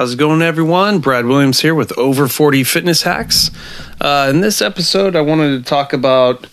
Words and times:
How's 0.00 0.14
it 0.14 0.16
going, 0.16 0.40
everyone? 0.40 1.00
Brad 1.00 1.26
Williams 1.26 1.60
here 1.60 1.74
with 1.74 1.92
Over 1.98 2.26
40 2.26 2.64
Fitness 2.64 3.02
Hacks. 3.02 3.50
Uh, 4.00 4.28
in 4.30 4.40
this 4.40 4.62
episode, 4.62 5.14
I 5.14 5.20
wanted 5.20 5.58
to 5.58 5.68
talk 5.68 5.92
about 5.92 6.46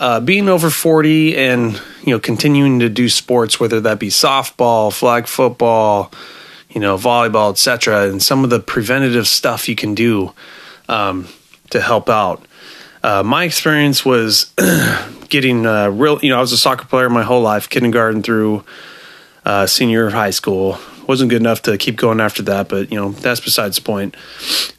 uh, 0.00 0.18
being 0.18 0.48
over 0.48 0.68
40 0.68 1.38
and 1.38 1.80
you 2.02 2.12
know 2.12 2.18
continuing 2.18 2.80
to 2.80 2.88
do 2.88 3.08
sports, 3.08 3.60
whether 3.60 3.80
that 3.82 4.00
be 4.00 4.08
softball, 4.08 4.92
flag 4.92 5.28
football, 5.28 6.10
you 6.70 6.80
know, 6.80 6.96
volleyball, 6.96 7.52
etc., 7.52 8.08
and 8.08 8.20
some 8.20 8.42
of 8.42 8.50
the 8.50 8.58
preventative 8.58 9.28
stuff 9.28 9.68
you 9.68 9.76
can 9.76 9.94
do 9.94 10.32
um, 10.88 11.28
to 11.70 11.80
help 11.80 12.10
out. 12.10 12.44
Uh, 13.04 13.22
my 13.22 13.44
experience 13.44 14.04
was 14.04 14.52
getting 15.28 15.66
uh, 15.66 15.88
real. 15.88 16.18
You 16.20 16.30
know, 16.30 16.38
I 16.38 16.40
was 16.40 16.50
a 16.50 16.58
soccer 16.58 16.86
player 16.86 17.08
my 17.08 17.22
whole 17.22 17.42
life, 17.42 17.68
kindergarten 17.68 18.24
through 18.24 18.64
uh, 19.44 19.66
senior 19.66 20.10
high 20.10 20.30
school 20.30 20.80
wasn't 21.06 21.30
good 21.30 21.40
enough 21.40 21.62
to 21.62 21.76
keep 21.78 21.96
going 21.96 22.20
after 22.20 22.42
that, 22.44 22.68
but 22.68 22.90
you 22.90 22.98
know 22.98 23.10
that's 23.10 23.40
besides 23.40 23.76
the 23.76 23.82
point. 23.82 24.16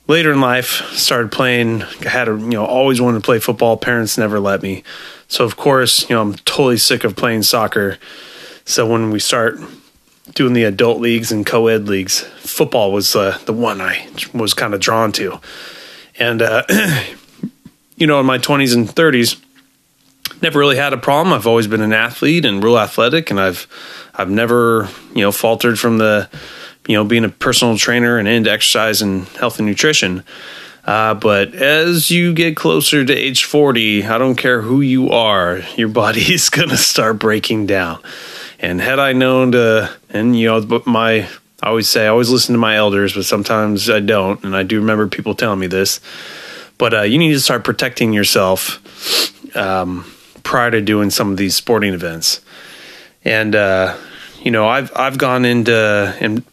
Later 0.08 0.32
in 0.32 0.42
life, 0.42 0.90
started 0.92 1.32
playing. 1.32 1.82
Had 2.02 2.28
a, 2.28 2.32
you 2.32 2.52
know 2.52 2.66
always 2.66 3.02
wanted 3.02 3.20
to 3.20 3.26
play 3.26 3.40
football. 3.40 3.78
Parents 3.78 4.18
never 4.18 4.40
let 4.40 4.62
me, 4.62 4.84
so 5.28 5.44
of 5.46 5.58
course 5.58 6.10
you 6.10 6.16
know 6.16 6.22
I'm 6.22 6.34
totally 6.36 6.78
sick 6.78 7.04
of 7.04 7.16
playing 7.16 7.44
soccer. 7.44 7.98
So 8.66 8.88
when 8.88 9.12
we 9.12 9.20
start 9.20 9.60
doing 10.34 10.54
the 10.54 10.64
adult 10.64 11.00
leagues 11.00 11.32
and 11.32 11.46
co-ed 11.46 11.88
leagues, 11.88 12.22
football 12.22 12.92
was 12.92 13.16
uh, 13.16 13.38
the 13.46 13.54
one 13.54 13.82
I 13.82 14.08
was 14.34 14.54
kind 14.54 14.74
of 14.74 14.80
drawn 14.80 15.12
to, 15.14 15.40
and 16.18 16.42
uh, 16.42 16.64
you 17.98 18.08
know 18.08 18.20
in 18.20 18.26
my 18.26 18.38
20s 18.38 18.74
and 18.76 18.88
30s 18.88 19.43
never 20.44 20.60
really 20.60 20.76
had 20.76 20.94
a 20.94 20.98
problem. 20.98 21.34
I've 21.34 21.48
always 21.48 21.68
been 21.68 21.82
an 21.82 21.94
athlete 21.94 22.46
and 22.46 22.64
real 22.64 22.78
athletic, 22.78 23.32
and 23.32 23.40
I've 23.40 23.68
I've 24.14 24.30
never 24.30 24.90
you 25.16 25.22
know 25.22 25.32
faltered 25.32 25.80
from 25.80 25.98
the 25.98 26.30
you 26.88 26.96
know 26.96 27.04
being 27.04 27.24
a 27.24 27.30
personal 27.30 27.78
trainer 27.78 28.18
and 28.18 28.28
into 28.28 28.52
exercise 28.52 29.02
and 29.02 29.28
health 29.30 29.58
and 29.58 29.68
nutrition. 29.68 30.24
Uh, 30.86 31.14
but 31.14 31.56
as 31.56 32.12
you 32.12 32.34
get 32.34 32.58
closer 32.58 33.06
to 33.06 33.14
age 33.14 33.46
40, 33.46 34.04
I 34.04 34.18
don't 34.18 34.36
care 34.36 34.62
who 34.62 34.82
you 34.82 35.12
are, 35.12 35.62
your 35.78 35.88
body 35.88 36.22
is 36.34 36.50
going 36.52 36.70
to 36.70 36.78
start 36.78 37.20
breaking 37.20 37.68
down. 37.68 38.02
And 38.60 38.82
had 38.82 39.00
I 39.00 39.14
known 39.14 39.54
to, 39.54 39.96
and 40.10 40.38
you 40.38 40.48
know, 40.48 40.84
my, 40.86 41.28
I 41.62 41.68
always 41.68 41.88
say, 41.88 42.06
I 42.06 42.10
always 42.10 42.30
listen 42.30 42.52
to 42.52 42.60
my 42.60 42.76
elders, 42.76 43.14
but 43.14 43.24
sometimes 43.24 43.90
I 43.90 44.02
don't. 44.02 44.44
And 44.44 44.56
I 44.56 44.64
do 44.64 44.80
remember 44.80 45.08
people 45.08 45.36
telling 45.36 45.60
me 45.60 45.68
this. 45.68 46.02
But 46.78 46.94
uh, 46.94 47.02
you 47.04 47.18
need 47.18 47.32
to 47.32 47.40
start 47.40 47.64
protecting 47.64 48.12
yourself 48.12 48.82
um, 49.56 50.06
prior 50.44 50.72
to 50.72 50.82
doing 50.82 51.10
some 51.10 51.32
of 51.32 51.38
these 51.38 51.56
sporting 51.56 51.94
events. 51.94 52.42
And 53.26 53.56
uh, 53.56 53.98
you 54.42 54.52
know, 54.52 54.68
I've 54.68 54.92
I've 54.96 55.18
gone 55.18 55.46
into 55.46 56.16
in 56.20 56.44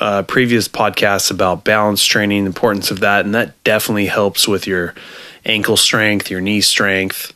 uh, 0.00 0.22
previous 0.22 0.68
podcasts 0.68 1.30
about 1.30 1.64
balance 1.64 2.04
training, 2.04 2.44
the 2.44 2.48
importance 2.48 2.90
of 2.90 3.00
that, 3.00 3.24
and 3.24 3.34
that 3.34 3.62
definitely 3.64 4.06
helps 4.06 4.48
with 4.48 4.66
your 4.66 4.94
ankle 5.44 5.76
strength, 5.76 6.30
your 6.30 6.40
knee 6.40 6.60
strength. 6.60 7.32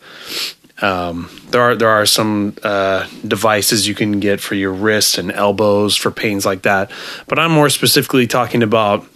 Um, 0.83 1.31
there 1.51 1.63
are 1.63 1.77
there 1.77 1.89
are 1.89 2.05
some 2.07 2.57
uh, 2.63 3.07
devices 3.27 3.89
you 3.89 3.95
can 3.95 4.21
get 4.21 4.41
for 4.41 4.55
your 4.55 4.73
wrists 4.73 5.17
and 5.17 5.33
elbows 5.33 5.97
for 5.97 6.11
pains 6.11 6.45
like 6.45 6.63
that, 6.63 6.91
but 7.27 7.39
I'm 7.39 7.53
more 7.53 7.71
specifically 7.71 8.27
talking 8.27 8.63
about 8.63 9.07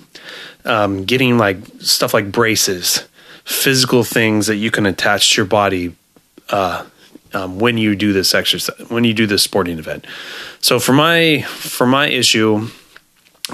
um, 0.65 1.05
getting 1.05 1.37
like 1.37 1.59
stuff 1.81 2.15
like 2.15 2.33
braces, 2.33 3.07
physical 3.45 4.05
things 4.05 4.47
that 4.47 4.57
you 4.57 4.71
can 4.71 4.87
attach 4.87 5.35
to 5.35 5.43
your 5.43 5.47
body 5.47 5.95
uh, 6.51 6.85
um, 7.33 7.59
when 7.59 7.79
you 7.79 7.95
do 7.97 8.13
this 8.13 8.35
exercise, 8.35 8.89
when 8.89 9.05
you 9.05 9.15
do 9.15 9.27
this 9.27 9.43
sporting 9.43 9.79
event. 9.79 10.07
So 10.61 10.81
for 10.81 10.93
my 10.93 11.43
for 11.43 11.87
my 11.87 12.09
issue, 12.09 12.69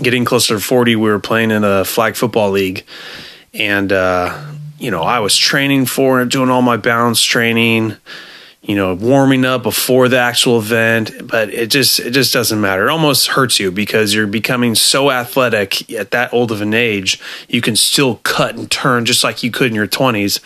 getting 0.02 0.24
closer 0.24 0.54
to 0.54 0.60
forty, 0.60 0.96
we 0.96 1.08
were 1.08 1.18
playing 1.18 1.50
in 1.50 1.64
a 1.64 1.84
flag 1.84 2.16
football 2.16 2.50
league, 2.50 2.84
and 3.52 3.92
uh, 3.92 4.52
you 4.78 4.90
know 4.90 5.02
I 5.02 5.20
was 5.20 5.36
training 5.36 5.86
for 5.86 6.22
it, 6.22 6.30
doing 6.30 6.50
all 6.50 6.62
my 6.62 6.76
balance 6.76 7.22
training, 7.22 7.96
you 8.62 8.76
know, 8.76 8.94
warming 8.94 9.44
up 9.44 9.62
before 9.62 10.08
the 10.08 10.18
actual 10.18 10.58
event, 10.58 11.28
but 11.28 11.50
it 11.50 11.68
just 11.68 12.00
it 12.00 12.12
just 12.12 12.32
doesn't 12.32 12.60
matter. 12.60 12.88
It 12.88 12.90
almost 12.90 13.28
hurts 13.28 13.60
you 13.60 13.70
because 13.70 14.14
you're 14.14 14.26
becoming 14.26 14.74
so 14.74 15.10
athletic 15.10 15.90
at 15.92 16.12
that 16.12 16.32
old 16.32 16.50
of 16.50 16.62
an 16.62 16.72
age, 16.72 17.20
you 17.48 17.60
can 17.60 17.76
still 17.76 18.16
cut 18.22 18.56
and 18.56 18.70
turn 18.70 19.04
just 19.04 19.22
like 19.22 19.42
you 19.42 19.50
could 19.50 19.68
in 19.68 19.74
your 19.74 19.86
twenties 19.86 20.40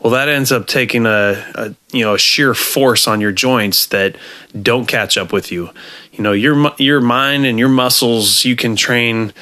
well, 0.00 0.12
that 0.12 0.28
ends 0.28 0.50
up 0.50 0.66
taking 0.66 1.04
a, 1.04 1.44
a, 1.54 1.74
you 1.92 2.04
know 2.04 2.14
a 2.14 2.18
sheer 2.18 2.54
force 2.54 3.06
on 3.06 3.20
your 3.20 3.32
joints 3.32 3.86
that 3.86 4.16
don't 4.60 4.86
catch 4.86 5.16
up 5.16 5.32
with 5.32 5.52
you. 5.52 5.70
You 6.12 6.22
know 6.24 6.32
your 6.32 6.72
your 6.78 7.00
mind 7.00 7.44
and 7.44 7.58
your 7.58 7.68
muscles 7.68 8.44
you 8.44 8.56
can 8.56 8.76
train 8.76 9.32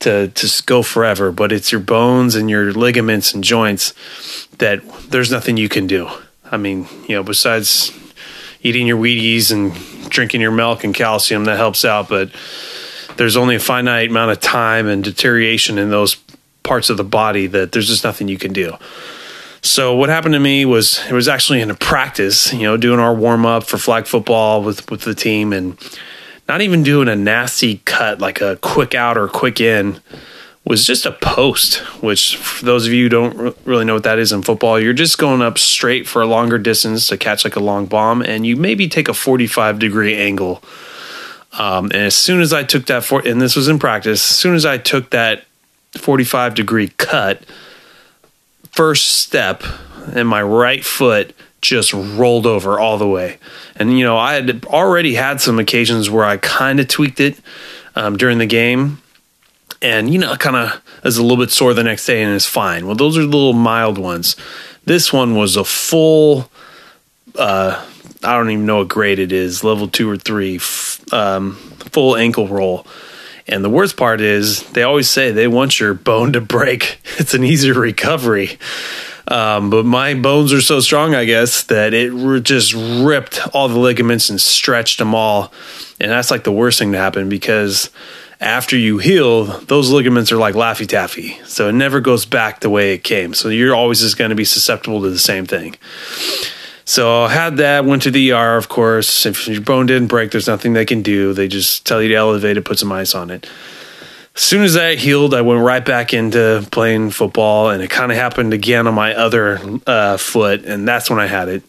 to 0.00 0.28
to 0.28 0.62
go 0.66 0.82
forever, 0.82 1.32
but 1.32 1.52
it's 1.52 1.72
your 1.72 1.80
bones 1.80 2.34
and 2.34 2.50
your 2.50 2.72
ligaments 2.72 3.32
and 3.32 3.42
joints 3.42 3.94
that 4.58 4.82
there's 5.08 5.30
nothing 5.30 5.56
you 5.56 5.68
can 5.68 5.86
do. 5.86 6.08
I 6.50 6.58
mean, 6.58 6.86
you 7.08 7.16
know, 7.16 7.22
besides 7.22 7.92
eating 8.62 8.86
your 8.86 8.98
Wheaties 8.98 9.50
and 9.50 9.72
drinking 10.10 10.40
your 10.40 10.52
milk 10.52 10.84
and 10.84 10.94
calcium 10.94 11.46
that 11.46 11.56
helps 11.56 11.84
out, 11.84 12.08
but 12.08 12.30
there's 13.16 13.36
only 13.36 13.56
a 13.56 13.60
finite 13.60 14.10
amount 14.10 14.30
of 14.30 14.40
time 14.40 14.86
and 14.86 15.02
deterioration 15.02 15.78
in 15.78 15.90
those 15.90 16.16
parts 16.62 16.90
of 16.90 16.96
the 16.96 17.04
body 17.04 17.46
that 17.46 17.72
there's 17.72 17.88
just 17.88 18.04
nothing 18.04 18.28
you 18.28 18.38
can 18.38 18.52
do. 18.52 18.74
So 19.64 19.96
what 19.96 20.10
happened 20.10 20.34
to 20.34 20.40
me 20.40 20.66
was 20.66 21.00
it 21.08 21.14
was 21.14 21.26
actually 21.26 21.62
in 21.62 21.70
a 21.70 21.74
practice, 21.74 22.52
you 22.52 22.64
know, 22.64 22.76
doing 22.76 23.00
our 23.00 23.14
warm 23.14 23.46
up 23.46 23.64
for 23.64 23.78
flag 23.78 24.06
football 24.06 24.62
with 24.62 24.90
with 24.90 25.00
the 25.00 25.14
team, 25.14 25.54
and 25.54 25.78
not 26.46 26.60
even 26.60 26.82
doing 26.82 27.08
a 27.08 27.16
nasty 27.16 27.78
cut 27.86 28.20
like 28.20 28.42
a 28.42 28.56
quick 28.56 28.94
out 28.94 29.16
or 29.16 29.26
quick 29.26 29.62
in 29.62 30.02
was 30.66 30.86
just 30.86 31.06
a 31.06 31.12
post. 31.12 31.76
Which 32.02 32.36
for 32.36 32.66
those 32.66 32.86
of 32.86 32.92
you 32.92 33.04
who 33.04 33.08
don't 33.08 33.56
really 33.64 33.86
know 33.86 33.94
what 33.94 34.02
that 34.02 34.18
is 34.18 34.32
in 34.32 34.42
football, 34.42 34.78
you're 34.78 34.92
just 34.92 35.16
going 35.16 35.40
up 35.40 35.56
straight 35.56 36.06
for 36.06 36.20
a 36.20 36.26
longer 36.26 36.58
distance 36.58 37.08
to 37.08 37.16
catch 37.16 37.42
like 37.42 37.56
a 37.56 37.60
long 37.60 37.86
bomb, 37.86 38.20
and 38.20 38.46
you 38.46 38.56
maybe 38.56 38.86
take 38.86 39.08
a 39.08 39.14
45 39.14 39.78
degree 39.78 40.14
angle. 40.14 40.62
Um, 41.58 41.86
and 41.86 42.02
as 42.02 42.14
soon 42.14 42.42
as 42.42 42.52
I 42.52 42.64
took 42.64 42.84
that, 42.86 43.02
for, 43.02 43.26
and 43.26 43.40
this 43.40 43.56
was 43.56 43.68
in 43.68 43.78
practice, 43.78 44.30
as 44.30 44.36
soon 44.36 44.56
as 44.56 44.66
I 44.66 44.76
took 44.76 45.08
that 45.10 45.46
45 45.96 46.54
degree 46.54 46.88
cut 46.98 47.44
first 48.74 49.06
step 49.20 49.62
and 50.14 50.28
my 50.28 50.42
right 50.42 50.84
foot 50.84 51.34
just 51.60 51.94
rolled 51.94 52.44
over 52.44 52.78
all 52.78 52.98
the 52.98 53.08
way. 53.08 53.38
And, 53.76 53.96
you 53.96 54.04
know, 54.04 54.18
I 54.18 54.34
had 54.34 54.64
already 54.66 55.14
had 55.14 55.40
some 55.40 55.60
occasions 55.60 56.10
where 56.10 56.24
I 56.24 56.36
kind 56.36 56.80
of 56.80 56.88
tweaked 56.88 57.20
it 57.20 57.38
um, 57.94 58.16
during 58.16 58.38
the 58.38 58.46
game. 58.46 59.00
And, 59.80 60.12
you 60.12 60.18
know, 60.18 60.34
kind 60.36 60.56
of 60.56 60.82
is 61.04 61.18
a 61.18 61.22
little 61.22 61.36
bit 61.36 61.52
sore 61.52 61.72
the 61.72 61.84
next 61.84 62.04
day 62.06 62.22
and 62.22 62.34
it's 62.34 62.46
fine. 62.46 62.86
Well, 62.86 62.96
those 62.96 63.16
are 63.16 63.22
the 63.22 63.26
little 63.28 63.52
mild 63.52 63.96
ones. 63.96 64.34
This 64.84 65.12
one 65.12 65.36
was 65.36 65.56
a 65.56 65.64
full, 65.64 66.50
uh, 67.38 67.86
I 68.22 68.36
don't 68.36 68.50
even 68.50 68.66
know 68.66 68.78
what 68.78 68.88
grade 68.88 69.18
it 69.18 69.30
is, 69.30 69.62
level 69.62 69.86
two 69.88 70.10
or 70.10 70.16
three, 70.16 70.56
um, 71.12 71.54
full 71.92 72.16
ankle 72.16 72.48
roll. 72.48 72.86
And 73.46 73.64
the 73.64 73.70
worst 73.70 73.96
part 73.96 74.20
is 74.20 74.62
they 74.70 74.82
always 74.82 75.10
say 75.10 75.30
they 75.30 75.48
want 75.48 75.78
your 75.78 75.94
bone 75.94 76.32
to 76.32 76.40
break. 76.40 77.00
It's 77.16 77.32
an 77.32 77.44
easier 77.44 77.74
recovery. 77.74 78.58
Um, 79.28 79.70
but 79.70 79.86
my 79.86 80.14
bones 80.14 80.52
are 80.52 80.60
so 80.60 80.80
strong, 80.80 81.14
I 81.14 81.24
guess, 81.24 81.62
that 81.64 81.94
it 81.94 82.42
just 82.42 82.74
ripped 82.74 83.40
all 83.54 83.68
the 83.68 83.78
ligaments 83.78 84.30
and 84.30 84.40
stretched 84.40 84.98
them 84.98 85.14
all. 85.14 85.52
And 86.00 86.10
that's 86.10 86.30
like 86.30 86.44
the 86.44 86.52
worst 86.52 86.78
thing 86.78 86.92
to 86.92 86.98
happen 86.98 87.28
because 87.28 87.88
after 88.40 88.76
you 88.76 88.98
heal, 88.98 89.44
those 89.44 89.90
ligaments 89.90 90.32
are 90.32 90.36
like 90.36 90.54
Laffy 90.54 90.86
Taffy. 90.86 91.38
So 91.44 91.68
it 91.68 91.72
never 91.72 92.00
goes 92.00 92.26
back 92.26 92.60
the 92.60 92.70
way 92.70 92.92
it 92.92 93.04
came. 93.04 93.32
So 93.32 93.48
you're 93.48 93.74
always 93.74 94.00
just 94.00 94.18
going 94.18 94.30
to 94.30 94.34
be 94.34 94.44
susceptible 94.44 95.00
to 95.02 95.10
the 95.10 95.18
same 95.18 95.46
thing. 95.46 95.76
So 96.84 97.22
I 97.22 97.30
had 97.30 97.56
that, 97.56 97.86
went 97.86 98.02
to 98.02 98.10
the 98.10 98.32
ER, 98.32 98.56
of 98.56 98.68
course. 98.68 99.24
If 99.24 99.48
your 99.48 99.62
bone 99.62 99.86
didn't 99.86 100.08
break, 100.08 100.30
there's 100.30 100.46
nothing 100.46 100.74
they 100.74 100.84
can 100.84 101.02
do. 101.02 101.32
They 101.32 101.48
just 101.48 101.86
tell 101.86 102.02
you 102.02 102.08
to 102.08 102.14
elevate 102.14 102.56
it, 102.56 102.64
put 102.64 102.78
some 102.78 102.92
ice 102.92 103.14
on 103.14 103.30
it. 103.30 103.48
As 104.36 104.42
soon 104.42 104.64
as 104.64 104.74
that 104.74 104.98
healed, 104.98 105.32
I 105.32 105.42
went 105.42 105.62
right 105.62 105.84
back 105.84 106.12
into 106.12 106.66
playing 106.72 107.10
football, 107.10 107.70
and 107.70 107.82
it 107.82 107.88
kind 107.88 108.10
of 108.10 108.18
happened 108.18 108.52
again 108.52 108.86
on 108.86 108.94
my 108.94 109.14
other 109.14 109.60
uh, 109.86 110.16
foot, 110.16 110.64
and 110.64 110.86
that's 110.86 111.08
when 111.08 111.20
I 111.20 111.26
had 111.26 111.48
it. 111.48 111.62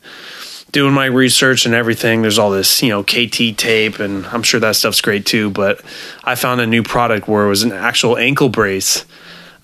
Doing 0.71 0.93
my 0.93 1.05
research 1.05 1.65
and 1.65 1.75
everything, 1.75 2.21
there's 2.21 2.39
all 2.39 2.49
this, 2.49 2.81
you 2.81 2.89
know, 2.89 3.03
KT 3.03 3.57
tape, 3.57 3.99
and 3.99 4.25
I'm 4.25 4.43
sure 4.43 4.59
that 4.59 4.75
stuff's 4.75 4.99
great 4.99 5.25
too. 5.25 5.51
But 5.51 5.79
I 6.23 6.35
found 6.35 6.59
a 6.59 6.67
new 6.67 6.83
product 6.83 7.27
where 7.27 7.45
it 7.45 7.49
was 7.49 7.63
an 7.63 7.71
actual 7.71 8.17
ankle 8.17 8.49
brace 8.49 9.05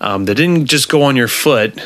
um, 0.00 0.24
that 0.24 0.36
didn't 0.36 0.66
just 0.66 0.88
go 0.88 1.02
on 1.02 1.16
your 1.16 1.28
foot 1.28 1.78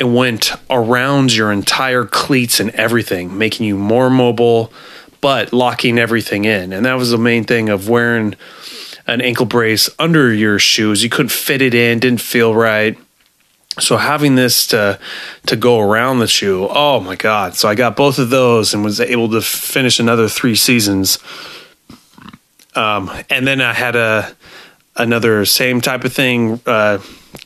it 0.00 0.04
went 0.04 0.52
around 0.70 1.36
your 1.36 1.52
entire 1.52 2.06
cleats 2.06 2.58
and 2.58 2.70
everything, 2.70 3.36
making 3.36 3.66
you 3.66 3.76
more 3.76 4.08
mobile, 4.08 4.72
but 5.20 5.52
locking 5.52 5.98
everything 5.98 6.46
in. 6.46 6.72
And 6.72 6.86
that 6.86 6.94
was 6.94 7.10
the 7.10 7.18
main 7.18 7.44
thing 7.44 7.68
of 7.68 7.88
wearing 7.88 8.34
an 9.06 9.20
ankle 9.20 9.44
brace 9.44 9.90
under 9.98 10.32
your 10.32 10.58
shoes. 10.58 11.04
You 11.04 11.10
couldn't 11.10 11.28
fit 11.28 11.60
it 11.60 11.74
in, 11.74 11.98
didn't 11.98 12.22
feel 12.22 12.54
right. 12.54 12.96
So 13.78 13.98
having 13.98 14.36
this 14.36 14.66
to 14.68 14.98
to 15.46 15.56
go 15.56 15.78
around 15.78 16.18
the 16.18 16.26
shoe, 16.26 16.66
oh 16.68 17.00
my 17.00 17.14
god! 17.14 17.54
So 17.54 17.68
I 17.68 17.74
got 17.74 17.94
both 17.94 18.18
of 18.18 18.30
those 18.30 18.74
and 18.74 18.82
was 18.82 19.00
able 19.00 19.30
to 19.30 19.40
finish 19.40 20.00
another 20.00 20.28
three 20.28 20.56
seasons. 20.56 21.18
Um, 22.74 23.10
and 23.28 23.46
then 23.46 23.60
I 23.60 23.72
had 23.72 23.96
a 23.96 24.34
another 24.96 25.44
same 25.44 25.80
type 25.80 26.04
of 26.04 26.12
thing, 26.12 26.60
uh, 26.66 26.98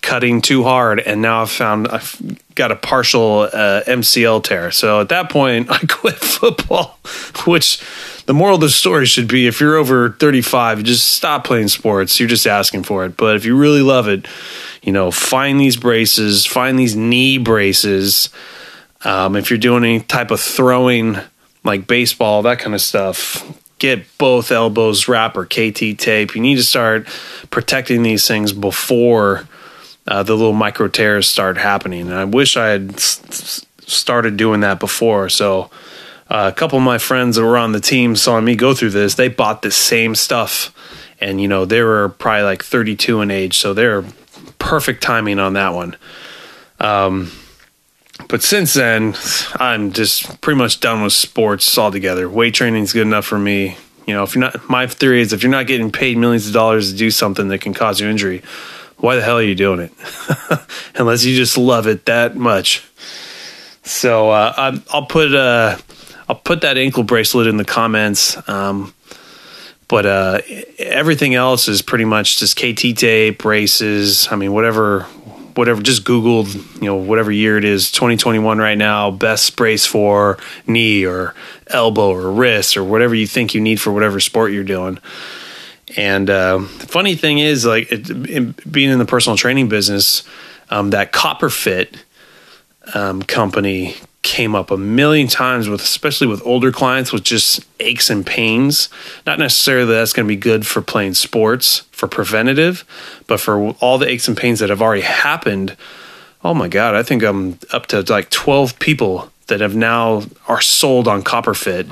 cutting 0.04 0.42
too 0.42 0.62
hard, 0.62 1.00
and 1.00 1.22
now 1.22 1.42
I've 1.42 1.50
found 1.50 1.88
I've 1.88 2.38
got 2.54 2.70
a 2.70 2.76
partial 2.76 3.48
uh, 3.52 3.82
MCL 3.86 4.44
tear. 4.44 4.70
So 4.70 5.00
at 5.00 5.08
that 5.08 5.30
point, 5.30 5.70
I 5.70 5.78
quit 5.78 6.16
football. 6.16 6.98
Which 7.46 7.82
the 8.26 8.34
moral 8.34 8.56
of 8.56 8.60
the 8.60 8.68
story 8.68 9.06
should 9.06 9.26
be: 9.26 9.46
if 9.46 9.60
you're 9.60 9.76
over 9.76 10.10
35, 10.10 10.84
just 10.84 11.10
stop 11.12 11.44
playing 11.44 11.68
sports. 11.68 12.20
You're 12.20 12.28
just 12.28 12.46
asking 12.46 12.84
for 12.84 13.04
it. 13.04 13.16
But 13.16 13.36
if 13.36 13.44
you 13.44 13.56
really 13.56 13.82
love 13.82 14.06
it, 14.06 14.28
you 14.82 14.92
know, 14.92 15.10
find 15.10 15.58
these 15.58 15.76
braces, 15.76 16.46
find 16.46 16.78
these 16.78 16.94
knee 16.94 17.38
braces. 17.38 18.28
Um, 19.02 19.36
if 19.36 19.50
you're 19.50 19.58
doing 19.58 19.84
any 19.84 20.00
type 20.00 20.30
of 20.30 20.40
throwing, 20.40 21.16
like 21.62 21.86
baseball, 21.86 22.42
that 22.42 22.58
kind 22.58 22.74
of 22.74 22.80
stuff, 22.80 23.44
get 23.78 24.06
both 24.16 24.50
elbows 24.50 25.08
wrap 25.08 25.36
or 25.36 25.44
KT 25.44 25.98
tape. 25.98 26.34
You 26.34 26.40
need 26.40 26.56
to 26.56 26.62
start 26.62 27.06
protecting 27.50 28.02
these 28.02 28.26
things 28.26 28.52
before 28.52 29.46
uh, 30.06 30.22
the 30.22 30.34
little 30.34 30.52
micro 30.52 30.88
tears 30.88 31.26
start 31.26 31.56
happening. 31.56 32.02
And 32.02 32.14
I 32.14 32.24
wish 32.24 32.56
I 32.56 32.68
had 32.68 32.94
s- 32.94 33.64
started 33.86 34.36
doing 34.36 34.60
that 34.60 34.80
before. 34.80 35.28
So 35.28 35.70
uh, 36.28 36.50
a 36.52 36.56
couple 36.56 36.78
of 36.78 36.84
my 36.84 36.98
friends 36.98 37.36
that 37.36 37.42
were 37.42 37.58
on 37.58 37.72
the 37.72 37.80
team 37.80 38.16
saw 38.16 38.40
me 38.40 38.56
go 38.56 38.74
through 38.74 38.90
this. 38.90 39.14
They 39.14 39.28
bought 39.28 39.62
the 39.62 39.70
same 39.70 40.14
stuff, 40.14 40.74
and 41.20 41.40
you 41.40 41.48
know 41.48 41.64
they 41.64 41.82
were 41.82 42.08
probably 42.08 42.44
like 42.44 42.62
32 42.62 43.20
in 43.20 43.30
age, 43.30 43.58
so 43.58 43.74
they're 43.74 44.04
perfect 44.58 45.02
timing 45.02 45.38
on 45.38 45.52
that 45.52 45.74
one. 45.74 45.96
Um, 46.80 47.30
but 48.28 48.42
since 48.42 48.74
then, 48.74 49.14
I'm 49.56 49.92
just 49.92 50.40
pretty 50.40 50.58
much 50.58 50.80
done 50.80 51.02
with 51.02 51.12
sports 51.12 51.76
altogether. 51.76 52.28
Weight 52.28 52.54
training 52.54 52.82
is 52.82 52.92
good 52.92 53.02
enough 53.06 53.26
for 53.26 53.38
me. 53.38 53.76
You 54.06 54.14
know, 54.14 54.22
if 54.22 54.34
you're 54.34 54.40
not, 54.40 54.68
my 54.68 54.86
theory 54.86 55.20
is 55.20 55.32
if 55.32 55.42
you're 55.42 55.50
not 55.50 55.66
getting 55.66 55.90
paid 55.90 56.16
millions 56.16 56.46
of 56.46 56.52
dollars 56.52 56.90
to 56.92 56.96
do 56.96 57.10
something 57.10 57.48
that 57.48 57.60
can 57.60 57.74
cause 57.74 58.00
you 58.00 58.08
injury, 58.08 58.42
why 59.04 59.16
the 59.16 59.22
hell 59.22 59.36
are 59.36 59.42
you 59.42 59.54
doing 59.54 59.80
it? 59.80 59.92
Unless 60.94 61.26
you 61.26 61.36
just 61.36 61.58
love 61.58 61.86
it 61.86 62.06
that 62.06 62.36
much. 62.36 62.82
So 63.82 64.30
uh, 64.30 64.78
I'll 64.90 65.04
put 65.04 65.34
uh, 65.34 65.76
I'll 66.26 66.36
put 66.36 66.62
that 66.62 66.78
ankle 66.78 67.02
bracelet 67.02 67.46
in 67.46 67.58
the 67.58 67.66
comments. 67.66 68.36
Um, 68.48 68.94
but 69.88 70.06
uh, 70.06 70.40
everything 70.78 71.34
else 71.34 71.68
is 71.68 71.82
pretty 71.82 72.06
much 72.06 72.38
just 72.38 72.56
KT 72.56 72.96
tape, 72.96 73.38
braces. 73.38 74.26
I 74.30 74.36
mean, 74.36 74.54
whatever 74.54 75.02
whatever 75.54 75.82
just 75.82 76.04
googled 76.04 76.54
you 76.80 76.86
know 76.86 76.96
whatever 76.96 77.30
year 77.30 77.56
it 77.56 77.64
is 77.64 77.92
2021 77.92 78.58
right 78.58 78.76
now 78.76 79.08
best 79.12 79.54
brace 79.54 79.86
for 79.86 80.36
knee 80.66 81.06
or 81.06 81.32
elbow 81.68 82.10
or 82.10 82.32
wrist 82.32 82.76
or 82.76 82.82
whatever 82.82 83.14
you 83.14 83.24
think 83.24 83.54
you 83.54 83.60
need 83.60 83.80
for 83.80 83.92
whatever 83.92 84.18
sport 84.18 84.50
you're 84.50 84.64
doing 84.64 84.98
and 85.96 86.28
uh, 86.28 86.58
the 86.58 86.86
funny 86.86 87.14
thing 87.14 87.38
is 87.38 87.64
like 87.64 87.90
it, 87.90 88.10
it, 88.10 88.72
being 88.72 88.90
in 88.90 88.98
the 88.98 89.04
personal 89.04 89.36
training 89.36 89.68
business 89.68 90.22
um, 90.70 90.90
that 90.90 91.12
copper 91.12 91.50
fit 91.50 92.04
um, 92.94 93.22
company 93.22 93.96
came 94.22 94.54
up 94.54 94.70
a 94.70 94.76
million 94.76 95.28
times 95.28 95.68
with 95.68 95.82
especially 95.82 96.26
with 96.26 96.44
older 96.46 96.72
clients 96.72 97.12
with 97.12 97.22
just 97.22 97.60
aches 97.78 98.08
and 98.08 98.24
pains. 98.24 98.88
Not 99.26 99.38
necessarily 99.38 99.86
that 99.86 99.92
that's 99.92 100.14
going 100.14 100.26
to 100.26 100.28
be 100.28 100.36
good 100.36 100.66
for 100.66 100.80
playing 100.80 101.14
sports 101.14 101.84
for 102.04 102.08
preventative 102.08 102.84
but 103.26 103.40
for 103.40 103.70
all 103.80 103.96
the 103.96 104.08
aches 104.08 104.28
and 104.28 104.36
pains 104.36 104.58
that 104.58 104.68
have 104.68 104.82
already 104.82 105.02
happened 105.02 105.74
oh 106.42 106.52
my 106.52 106.68
god 106.68 106.94
i 106.94 107.02
think 107.02 107.22
i'm 107.22 107.58
up 107.72 107.86
to 107.86 108.02
like 108.02 108.28
12 108.28 108.78
people 108.78 109.30
that 109.46 109.60
have 109.60 109.74
now 109.74 110.22
are 110.48 110.60
sold 110.60 111.08
on 111.08 111.22
copper 111.22 111.54
fit 111.54 111.86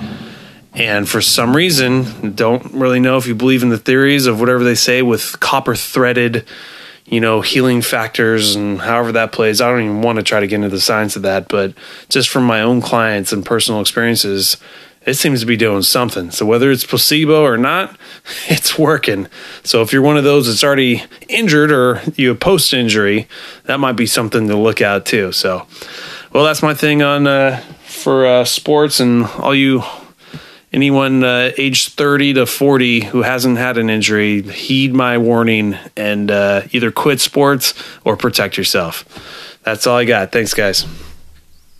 and 0.74 1.08
for 1.08 1.20
some 1.20 1.54
reason 1.54 2.34
don't 2.34 2.72
really 2.72 3.00
know 3.00 3.16
if 3.16 3.26
you 3.26 3.34
believe 3.34 3.62
in 3.62 3.68
the 3.68 3.78
theories 3.78 4.26
of 4.26 4.40
whatever 4.40 4.64
they 4.64 4.74
say 4.74 5.02
with 5.02 5.38
copper 5.40 5.74
threaded 5.74 6.46
you 7.04 7.20
know, 7.20 7.40
healing 7.40 7.82
factors 7.82 8.54
and 8.54 8.80
however 8.80 9.12
that 9.12 9.32
plays. 9.32 9.60
I 9.60 9.68
don't 9.68 9.82
even 9.82 10.02
want 10.02 10.16
to 10.16 10.22
try 10.22 10.40
to 10.40 10.46
get 10.46 10.56
into 10.56 10.68
the 10.68 10.80
science 10.80 11.16
of 11.16 11.22
that, 11.22 11.48
but 11.48 11.74
just 12.08 12.28
from 12.28 12.44
my 12.44 12.62
own 12.62 12.80
clients 12.80 13.32
and 13.32 13.44
personal 13.44 13.80
experiences, 13.80 14.56
it 15.04 15.14
seems 15.14 15.40
to 15.40 15.46
be 15.46 15.56
doing 15.56 15.82
something. 15.82 16.30
So 16.30 16.46
whether 16.46 16.70
it's 16.70 16.84
placebo 16.84 17.42
or 17.42 17.58
not, 17.58 17.96
it's 18.48 18.78
working. 18.78 19.28
So 19.64 19.82
if 19.82 19.92
you're 19.92 20.02
one 20.02 20.16
of 20.16 20.24
those 20.24 20.46
that's 20.46 20.64
already 20.64 21.02
injured 21.28 21.72
or 21.72 22.00
you 22.14 22.28
have 22.28 22.40
post 22.40 22.72
injury, 22.72 23.28
that 23.64 23.80
might 23.80 23.92
be 23.92 24.06
something 24.06 24.48
to 24.48 24.56
look 24.56 24.80
at 24.80 25.04
too. 25.04 25.32
So, 25.32 25.66
well, 26.32 26.44
that's 26.44 26.62
my 26.62 26.72
thing 26.72 27.02
on 27.02 27.26
uh, 27.26 27.58
for 27.84 28.26
uh, 28.26 28.44
sports 28.44 29.00
and 29.00 29.26
all 29.26 29.54
you 29.54 29.82
anyone 30.72 31.22
uh, 31.24 31.52
age 31.58 31.88
30 31.88 32.34
to 32.34 32.46
40 32.46 33.04
who 33.04 33.22
hasn't 33.22 33.58
had 33.58 33.78
an 33.78 33.90
injury, 33.90 34.42
heed 34.42 34.94
my 34.94 35.18
warning 35.18 35.76
and 35.96 36.30
uh, 36.30 36.62
either 36.72 36.90
quit 36.90 37.20
sports 37.20 37.74
or 38.04 38.16
protect 38.16 38.56
yourself. 38.56 39.04
That's 39.62 39.86
all 39.86 39.96
I 39.96 40.04
got. 40.04 40.32
Thanks, 40.32 40.54
guys. 40.54 40.86